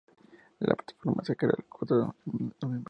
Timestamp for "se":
1.23-1.35